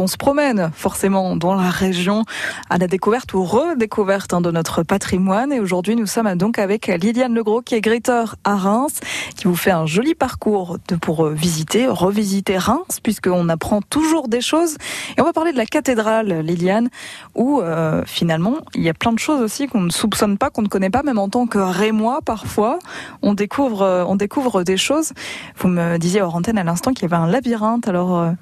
On 0.00 0.08
se 0.08 0.16
promène 0.16 0.72
forcément 0.74 1.36
dans 1.36 1.54
la 1.54 1.70
région 1.70 2.24
à 2.68 2.78
la 2.78 2.88
découverte 2.88 3.32
ou 3.32 3.44
redécouverte 3.44 4.34
hein, 4.34 4.40
de 4.40 4.50
notre 4.50 4.82
patrimoine. 4.82 5.52
Et 5.52 5.60
aujourd'hui, 5.60 5.94
nous 5.94 6.06
sommes 6.06 6.34
donc 6.34 6.58
avec 6.58 6.88
Liliane 6.88 7.32
Legros, 7.32 7.62
qui 7.62 7.76
est 7.76 7.80
gritteur 7.80 8.34
à 8.42 8.56
Reims, 8.56 8.98
qui 9.36 9.44
vous 9.44 9.54
fait 9.54 9.70
un 9.70 9.86
joli 9.86 10.16
parcours 10.16 10.78
pour 11.00 11.26
euh, 11.26 11.32
visiter, 11.32 11.86
revisiter 11.86 12.58
Reims, 12.58 12.98
puisqu'on 13.04 13.48
apprend 13.48 13.82
toujours 13.82 14.26
des 14.26 14.40
choses. 14.40 14.78
Et 15.16 15.20
on 15.20 15.24
va 15.24 15.32
parler 15.32 15.52
de 15.52 15.58
la 15.58 15.66
cathédrale, 15.66 16.40
Liliane, 16.40 16.88
où 17.36 17.60
euh, 17.60 18.02
finalement, 18.04 18.56
il 18.74 18.82
y 18.82 18.88
a 18.88 18.94
plein 18.94 19.12
de 19.12 19.20
choses 19.20 19.40
aussi 19.40 19.68
qu'on 19.68 19.82
ne 19.82 19.90
soupçonne 19.90 20.38
pas, 20.38 20.50
qu'on 20.50 20.62
ne 20.62 20.68
connaît 20.68 20.90
pas, 20.90 21.04
même 21.04 21.20
en 21.20 21.28
tant 21.28 21.46
que 21.46 21.58
rémois, 21.58 22.18
parfois. 22.20 22.80
On 23.22 23.34
découvre, 23.34 23.82
euh, 23.82 24.04
on 24.08 24.16
découvre 24.16 24.64
des 24.64 24.76
choses. 24.76 25.12
Vous 25.58 25.68
me 25.68 25.98
disiez 25.98 26.20
hors 26.20 26.34
à 26.44 26.62
l'instant 26.64 26.92
qu'il 26.92 27.08
y 27.08 27.14
avait 27.14 27.22
un 27.22 27.28
labyrinthe. 27.28 27.86
Alors, 27.86 28.34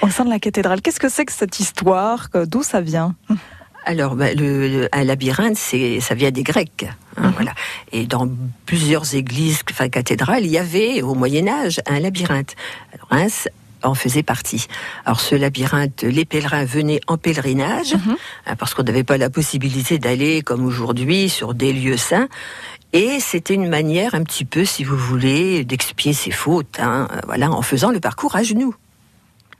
au 0.00 0.08
sein 0.08 0.24
de 0.24 0.30
la 0.30 0.38
cathédrale. 0.38 0.80
Qu'est-ce 0.80 1.00
que 1.00 1.08
c'est 1.08 1.24
que 1.24 1.32
cette 1.32 1.60
histoire 1.60 2.28
D'où 2.46 2.62
ça 2.62 2.80
vient 2.80 3.14
alors, 3.84 4.14
bah, 4.14 4.32
le, 4.32 4.88
un 4.92 5.02
labyrinthe, 5.02 5.56
c'est, 5.56 5.98
ça 5.98 6.14
vient 6.14 6.30
des 6.30 6.44
Grecs. 6.44 6.86
Hein, 7.16 7.28
mhm. 7.28 7.32
voilà. 7.32 7.52
Et 7.90 8.06
dans 8.06 8.28
plusieurs 8.64 9.16
églises, 9.16 9.62
enfin 9.70 9.88
cathédrales, 9.88 10.44
il 10.44 10.52
y 10.52 10.58
avait 10.58 11.02
au 11.02 11.14
Moyen 11.14 11.48
Âge 11.48 11.80
un 11.86 11.98
labyrinthe. 11.98 12.54
Alors, 12.92 13.08
Reims 13.10 13.48
en 13.82 13.94
faisait 13.94 14.22
partie. 14.22 14.66
Alors 15.04 15.20
ce 15.20 15.34
labyrinthe, 15.34 16.02
les 16.02 16.24
pèlerins 16.24 16.64
venaient 16.64 17.00
en 17.08 17.16
pèlerinage, 17.16 17.94
mhm. 17.94 18.16
hein, 18.46 18.56
parce 18.56 18.74
qu'on 18.74 18.84
n'avait 18.84 19.02
pas 19.02 19.18
la 19.18 19.30
possibilité 19.30 19.98
d'aller, 19.98 20.42
comme 20.42 20.64
aujourd'hui, 20.64 21.28
sur 21.28 21.54
des 21.54 21.72
lieux 21.72 21.96
saints. 21.96 22.28
Et 22.92 23.20
c'était 23.20 23.54
une 23.54 23.68
manière 23.68 24.14
un 24.14 24.22
petit 24.22 24.44
peu, 24.44 24.64
si 24.64 24.84
vous 24.84 24.96
voulez, 24.96 25.64
d'expier 25.64 26.12
ses 26.12 26.30
fautes, 26.30 26.78
hein, 26.78 27.08
voilà, 27.26 27.50
en 27.50 27.62
faisant 27.62 27.90
le 27.90 28.00
parcours 28.00 28.36
à 28.36 28.42
genoux. 28.42 28.74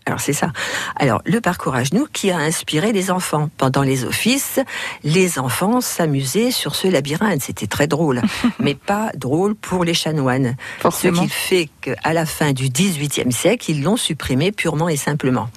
Alors 0.04 0.20
c'est 0.20 0.32
ça. 0.32 0.52
Alors 0.96 1.22
le 1.24 1.40
parcours 1.40 1.74
à 1.74 1.84
genoux 1.84 2.06
qui 2.12 2.30
a 2.30 2.38
inspiré 2.38 2.92
les 2.92 3.10
enfants. 3.10 3.50
Pendant 3.56 3.82
les 3.82 4.04
offices, 4.04 4.58
les 5.04 5.38
enfants 5.38 5.80
s'amusaient 5.80 6.50
sur 6.50 6.74
ce 6.74 6.88
labyrinthe. 6.88 7.42
C'était 7.42 7.66
très 7.66 7.86
drôle, 7.86 8.20
mais 8.58 8.74
pas 8.74 9.10
drôle 9.16 9.54
pour 9.54 9.84
les 9.84 9.94
chanoines. 9.94 10.56
Forcément. 10.80 11.22
Ce 11.22 11.26
qui 11.26 11.30
fait 11.30 11.68
qu'à 11.80 12.12
la 12.12 12.26
fin 12.26 12.52
du 12.52 12.68
XVIIIe 12.68 13.32
siècle, 13.32 13.70
ils 13.70 13.82
l'ont 13.82 13.96
supprimé 13.96 14.50
purement 14.50 14.88
et 14.88 14.96
simplement. 14.96 15.48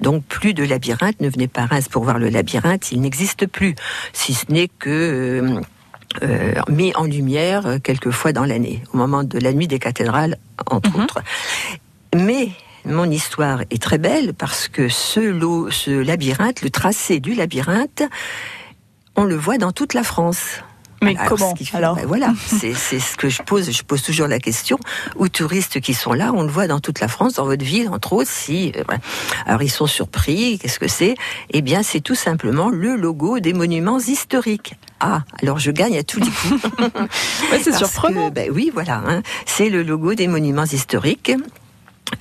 Donc 0.00 0.24
plus 0.24 0.54
de 0.54 0.64
labyrinthe, 0.64 1.20
ne 1.20 1.28
venez 1.28 1.48
pas 1.48 1.62
à 1.62 1.66
Reims 1.66 1.88
pour 1.88 2.04
voir 2.04 2.18
le 2.18 2.30
labyrinthe, 2.30 2.90
il 2.90 3.00
n'existe 3.00 3.46
plus, 3.46 3.74
si 4.12 4.34
ce 4.34 4.50
n'est 4.50 4.68
que... 4.68 4.88
Euh, 4.88 5.60
euh 6.22 6.54
mis 6.68 6.92
en 6.96 7.04
lumière 7.04 7.66
euh, 7.66 7.78
quelques 7.78 8.10
fois 8.10 8.32
dans 8.32 8.44
l'année, 8.44 8.82
au 8.92 8.96
moment 8.96 9.22
de 9.22 9.38
la 9.38 9.52
nuit 9.52 9.68
des 9.68 9.78
cathédrales, 9.78 10.38
entre 10.68 10.90
mhm. 10.96 11.04
autres. 11.04 11.20
Mais 12.16 12.50
mon 12.84 13.10
histoire 13.10 13.62
est 13.70 13.82
très 13.82 13.98
belle 13.98 14.34
parce 14.34 14.68
que 14.68 14.88
ce, 14.88 15.20
lot, 15.20 15.70
ce 15.70 15.90
labyrinthe, 15.90 16.62
le 16.62 16.70
tracé 16.70 17.20
du 17.20 17.34
labyrinthe, 17.34 18.02
on 19.16 19.24
le 19.24 19.36
voit 19.36 19.58
dans 19.58 19.72
toute 19.72 19.94
la 19.94 20.02
France. 20.02 20.62
Mais 21.02 21.16
comment 21.26 21.54
alors 21.72 21.96
ben 21.96 22.06
Voilà, 22.06 22.34
c'est 22.46 22.74
ce 22.74 23.16
que 23.16 23.30
je 23.30 23.42
pose. 23.42 23.70
Je 23.70 23.82
pose 23.82 24.02
toujours 24.02 24.28
la 24.28 24.38
question 24.38 24.78
aux 25.16 25.28
touristes 25.28 25.80
qui 25.80 25.94
sont 25.94 26.12
là. 26.12 26.30
On 26.34 26.42
le 26.42 26.50
voit 26.50 26.66
dans 26.66 26.80
toute 26.80 27.00
la 27.00 27.08
France, 27.08 27.34
dans 27.34 27.46
votre 27.46 27.64
ville, 27.64 27.88
entre 27.88 28.12
autres. 28.12 28.30
Si, 28.30 28.72
euh, 28.76 28.82
alors 29.46 29.62
ils 29.62 29.70
sont 29.70 29.86
surpris. 29.86 30.58
Qu'est-ce 30.58 30.78
que 30.78 30.88
c'est? 30.88 31.14
Eh 31.50 31.62
bien, 31.62 31.82
c'est 31.82 32.00
tout 32.00 32.14
simplement 32.14 32.68
le 32.68 32.96
logo 32.96 33.40
des 33.40 33.54
monuments 33.54 33.98
historiques. 33.98 34.74
Ah, 35.00 35.22
alors 35.42 35.58
je 35.58 35.70
gagne 35.70 35.96
à 35.96 36.02
tous 36.02 36.20
les 36.20 36.30
coups. 36.30 36.62
c'est 37.62 37.74
surprenant. 37.74 38.28
ben 38.28 38.50
oui, 38.52 38.70
voilà. 38.72 39.02
Hein. 39.06 39.22
c'est 39.46 39.70
le 39.70 39.82
logo 39.82 40.12
des 40.14 40.28
monuments 40.28 40.64
historiques. 40.64 41.32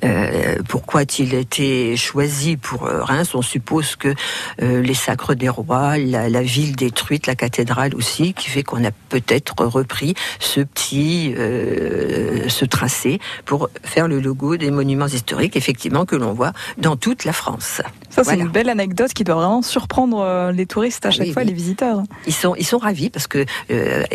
Euh, 0.03 0.57
pourquoi 0.67 1.01
a-t-il 1.01 1.33
été 1.33 1.95
choisi 1.97 2.57
pour 2.57 2.85
euh, 2.85 3.03
Reims? 3.03 3.35
On 3.35 3.41
suppose 3.41 3.95
que 3.95 4.13
euh, 4.61 4.81
les 4.81 4.93
sacres 4.93 5.33
des 5.35 5.49
rois, 5.49 5.97
la, 5.97 6.41
ville 6.41 6.75
détruite, 6.75 7.27
la 7.27 7.35
cathédrale 7.35 7.95
aussi, 7.95 8.33
qui 8.33 8.49
fait 8.49 8.63
qu'on 8.63 8.83
a 8.85 8.91
peut-être 8.91 9.65
repris 9.65 10.15
ce 10.39 10.61
petit, 10.61 11.33
ce 11.35 12.65
tracé 12.65 13.19
pour 13.45 13.69
faire 13.83 14.07
le 14.07 14.19
logo 14.19 14.57
des 14.57 14.71
monuments 14.71 15.07
historiques, 15.07 15.55
effectivement, 15.55 16.05
que 16.05 16.15
l'on 16.15 16.33
voit 16.33 16.53
dans 16.77 16.95
toute 16.95 17.25
la 17.25 17.33
France. 17.33 17.81
Ça, 18.09 18.23
c'est 18.23 18.37
une 18.37 18.47
belle 18.47 18.69
anecdote 18.69 19.13
qui 19.13 19.23
doit 19.23 19.35
vraiment 19.35 19.61
surprendre 19.61 20.51
les 20.51 20.65
touristes 20.65 21.05
à 21.05 21.09
ah 21.09 21.11
chaque 21.11 21.31
fois, 21.31 21.43
les 21.43 21.53
visiteurs. 21.53 22.03
Ils 22.25 22.33
sont, 22.33 22.55
ils 22.55 22.65
sont 22.65 22.77
ravis 22.77 23.09
parce 23.09 23.27
que 23.27 23.45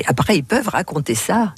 après, 0.07 0.37
ils 0.37 0.45
peuvent 0.45 0.69
raconter 0.69 1.15
ça 1.15 1.55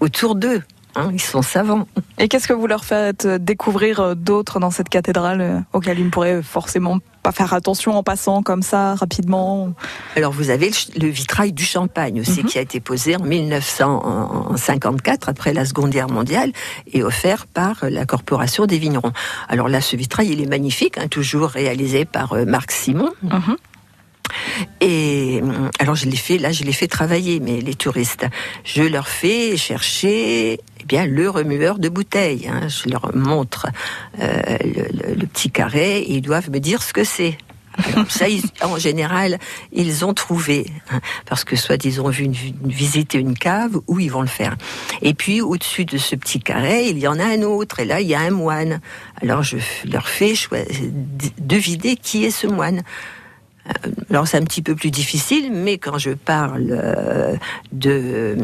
autour 0.00 0.34
d'eux. 0.34 0.62
Hein, 0.98 1.10
ils 1.12 1.20
sont 1.20 1.42
savants. 1.42 1.86
Et 2.18 2.28
qu'est-ce 2.28 2.48
que 2.48 2.52
vous 2.52 2.66
leur 2.66 2.84
faites 2.84 3.26
découvrir 3.26 4.00
euh, 4.00 4.14
d'autres 4.14 4.58
dans 4.58 4.70
cette 4.70 4.88
cathédrale 4.88 5.40
euh, 5.40 5.60
auxquelles 5.72 5.98
ils 5.98 6.06
ne 6.06 6.10
pourraient 6.10 6.42
forcément 6.42 6.98
pas 7.22 7.32
faire 7.32 7.52
attention 7.54 7.96
en 7.96 8.02
passant 8.02 8.42
comme 8.42 8.62
ça 8.62 8.94
rapidement 8.94 9.72
Alors 10.16 10.32
vous 10.32 10.50
avez 10.50 10.70
le 10.96 11.08
vitrail 11.08 11.52
du 11.52 11.64
Champagne 11.64 12.20
aussi 12.20 12.42
mhm. 12.42 12.46
qui 12.46 12.58
a 12.58 12.60
été 12.60 12.80
posé 12.80 13.16
en 13.16 13.22
1954 13.22 15.28
après 15.28 15.52
la 15.52 15.64
Seconde 15.64 15.90
Guerre 15.90 16.08
mondiale 16.08 16.52
et 16.92 17.02
offert 17.02 17.46
par 17.46 17.84
la 17.88 18.06
Corporation 18.06 18.66
des 18.66 18.78
Vignerons. 18.78 19.12
Alors 19.48 19.68
là 19.68 19.80
ce 19.80 19.96
vitrail 19.96 20.30
il 20.30 20.40
est 20.40 20.46
magnifique, 20.46 20.98
hein, 20.98 21.08
toujours 21.08 21.50
réalisé 21.50 22.04
par 22.04 22.32
euh, 22.32 22.44
Marc 22.44 22.72
Simon. 22.72 23.10
Mhm. 23.22 23.56
Et 24.80 25.40
hum, 25.42 25.70
alors 25.78 25.94
je 25.94 26.06
l'ai 26.06 26.16
fait, 26.16 26.38
là 26.38 26.52
je 26.52 26.64
l'ai 26.64 26.72
fait 26.72 26.86
travailler, 26.86 27.40
mais 27.40 27.60
les 27.60 27.74
touristes, 27.74 28.26
je 28.64 28.82
leur 28.82 29.08
fais 29.08 29.56
chercher 29.56 30.60
bien 30.88 31.06
le 31.06 31.28
remueur 31.28 31.78
de 31.78 31.88
bouteilles. 31.88 32.48
Hein. 32.48 32.66
Je 32.68 32.88
leur 32.88 33.14
montre 33.14 33.66
euh, 34.20 34.56
le, 34.62 35.26
petit 35.26 35.50
carré 35.50 35.98
et 35.98 36.14
ils 36.14 36.22
doivent 36.22 36.50
me 36.50 36.58
dire 36.58 36.82
ce 36.82 36.92
que 36.92 37.04
c'est. 37.04 37.36
Ça, 38.08 38.26
en 38.62 38.76
général, 38.76 39.38
ils 39.72 40.04
ont 40.04 40.12
trouvé, 40.12 40.66
hein, 40.90 41.00
parce 41.26 41.44
que 41.44 41.54
soit 41.54 41.84
ils 41.84 42.00
ont 42.00 42.08
vu 42.08 42.28
visiter 42.64 43.18
une 43.18 43.38
cave, 43.38 43.78
ou 43.86 44.00
ils 44.00 44.10
vont 44.10 44.22
le 44.22 44.26
faire. 44.26 44.56
Et 45.00 45.14
puis 45.14 45.40
au-dessus 45.40 45.84
de 45.84 45.96
ce 45.96 46.16
petit 46.16 46.40
carré, 46.40 46.88
il 46.88 46.98
y 46.98 47.06
en 47.06 47.20
a 47.20 47.24
un 47.24 47.42
autre, 47.42 47.78
et 47.78 47.84
là 47.84 48.00
il 48.00 48.08
y 48.08 48.16
a 48.16 48.20
un 48.20 48.30
moine. 48.30 48.80
Alors 49.22 49.44
je 49.44 49.58
leur 49.84 50.08
fais 50.08 50.34
deviner 51.38 51.94
qui 51.94 52.24
est 52.24 52.32
ce 52.32 52.48
moine. 52.48 52.82
Euh, 53.68 53.90
alors 54.10 54.26
c'est 54.26 54.38
un 54.38 54.44
petit 54.44 54.62
peu 54.62 54.74
plus 54.74 54.90
difficile, 54.90 55.52
mais 55.52 55.78
quand 55.78 55.98
je 55.98 56.10
parle 56.10 56.68
euh, 56.70 57.36
de, 57.72 58.36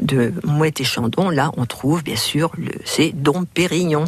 de 0.00 0.32
Mouette 0.44 0.80
et 0.80 0.84
Chandon, 0.84 1.30
là 1.30 1.50
on 1.56 1.66
trouve 1.66 2.02
bien 2.02 2.16
sûr, 2.16 2.52
c'est 2.84 3.12
Dom 3.12 3.46
Pérignon. 3.46 3.98